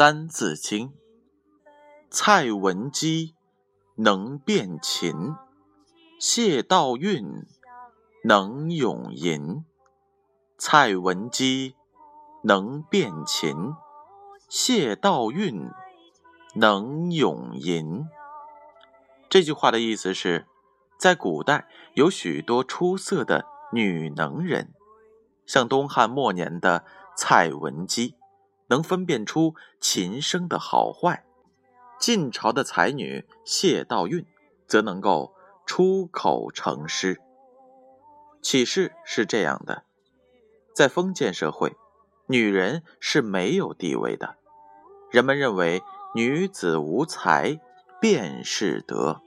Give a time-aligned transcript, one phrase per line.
[0.00, 0.88] 三字经》：
[2.08, 3.34] 蔡文姬
[3.96, 5.34] 能辨琴，
[6.18, 7.44] 谢道韫
[8.24, 9.62] 能咏吟。
[10.56, 11.74] 蔡文姬
[12.42, 13.74] 能辨琴，
[14.48, 15.70] 谢道韫
[16.54, 18.06] 能咏吟。
[19.28, 20.46] 这句话的意思是，
[20.96, 24.72] 在古代有许多出色的女能人，
[25.44, 28.14] 像东汉末年的蔡文姬。
[28.70, 31.24] 能分辨出琴声的好坏，
[31.98, 34.24] 晋朝的才女谢道韫
[34.66, 35.34] 则能够
[35.66, 37.20] 出口成诗。
[38.40, 39.84] 启示是这样的：
[40.74, 41.76] 在封建社会，
[42.28, 44.36] 女人是没有地位的，
[45.10, 45.82] 人们认为
[46.14, 47.60] 女子无才
[48.00, 49.20] 便是德。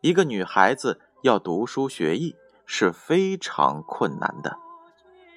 [0.00, 4.56] 一个女孩子要读书学艺是非常困难的。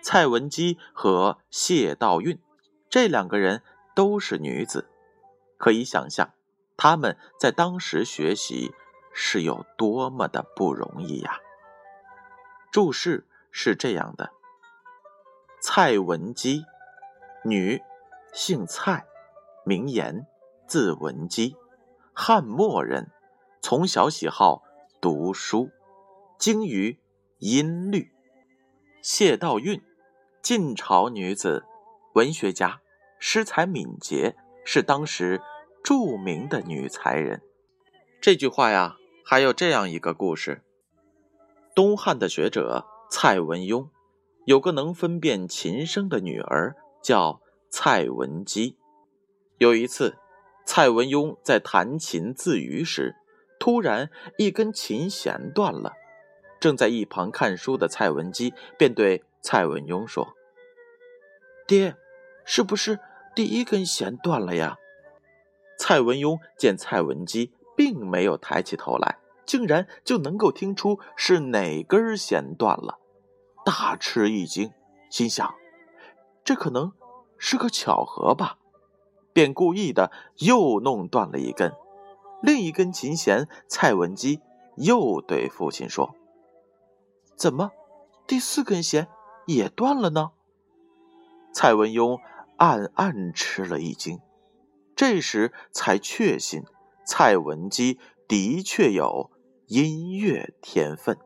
[0.02, 2.39] 蔡文姬和谢道韫。
[2.90, 3.62] 这两个人
[3.95, 4.90] 都是女子，
[5.58, 6.34] 可以想象
[6.76, 8.73] 他们在当时学习
[9.14, 11.40] 是有多么的不容易呀。
[12.72, 14.32] 注释是这样的：
[15.62, 16.66] 蔡文姬，
[17.44, 17.82] 女，
[18.34, 19.06] 姓蔡，
[19.66, 20.26] 名言，
[20.66, 21.56] 字文姬，
[22.14, 23.12] 汉末人，
[23.62, 24.64] 从小喜好
[25.00, 25.70] 读书，
[26.40, 27.00] 精于
[27.38, 28.12] 音律。
[29.02, 29.82] 谢道韫，
[30.42, 31.66] 晋朝女子。
[32.13, 32.81] 文学家，
[33.19, 35.41] 诗才敏捷，是当时
[35.83, 37.41] 著名的女才人。
[38.19, 40.63] 这句话呀，还有这样一个故事：
[41.75, 43.89] 东汉的学者蔡文庸，
[44.45, 48.77] 有个能分辨琴声的女儿，叫蔡文姬。
[49.57, 50.17] 有一次，
[50.65, 53.15] 蔡文雍在弹琴自娱时，
[53.59, 55.93] 突然一根琴弦断了。
[56.59, 60.36] 正在一旁看书的蔡文姬便对蔡文雍说
[61.69, 61.95] ：“爹。”
[62.52, 62.99] 是不是
[63.35, 64.77] 第一根弦断了呀？
[65.77, 72.97] 蔡文庸见蔡文姬并没有抬起头来，竟然就能够听出是哪根弦断了，
[73.63, 74.71] 大吃一惊，
[75.11, 75.53] 心想：
[76.43, 76.91] 这可能
[77.37, 78.57] 是个巧合吧，
[79.31, 81.71] 便故意的又弄断了一根。
[82.41, 84.41] 另一根琴弦，蔡文姬
[84.75, 86.15] 又对父亲说
[87.37, 87.69] ：“怎么，
[88.25, 89.07] 第四根弦
[89.45, 90.31] 也断了呢？”
[91.54, 92.20] 蔡文庸。
[92.60, 94.20] 暗暗吃了一惊，
[94.93, 96.65] 这时才确信
[97.05, 99.32] 蔡文姬的确有
[99.67, 101.17] 音乐天分。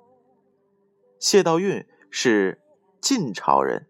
[1.20, 2.62] 谢道韫是
[3.02, 3.88] 晋朝人，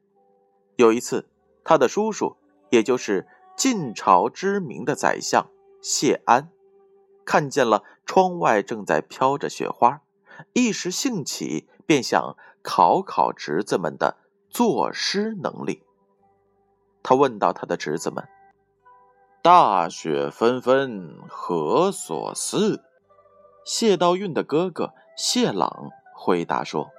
[0.78, 1.28] 有一次，
[1.66, 2.38] 他的叔叔，
[2.70, 3.28] 也就是
[3.58, 5.52] 晋朝知名的宰相
[5.82, 6.50] 谢安，
[7.26, 10.02] 看见了窗外正在飘着雪花，
[10.54, 14.16] 一时兴起，便想考考侄子们的
[14.50, 15.84] 作诗能力。
[17.04, 18.28] 他问到他的侄子们
[19.44, 22.82] ：“大雪纷纷何所似？”
[23.66, 26.90] 谢道韫的哥哥谢朗回答说：“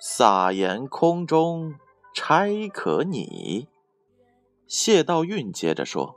[0.00, 1.74] 撒盐空中
[2.12, 3.68] 差可拟。”
[4.66, 6.16] 谢道韫接着说：“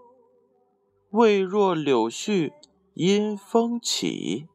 [1.11, 2.51] 未若柳絮
[2.93, 4.47] 因风起。”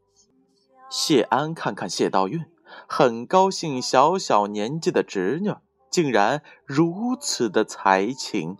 [0.90, 2.46] 谢安看看谢道韫，
[2.88, 5.54] 很高兴，小小年纪的侄女
[5.90, 8.56] 竟然如此的才情。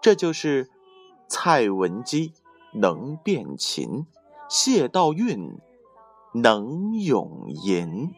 [0.00, 0.70] 这就是
[1.28, 2.32] 蔡文姬
[2.72, 4.06] 能变琴，
[4.48, 5.58] 谢道韫
[6.32, 8.14] 能咏吟。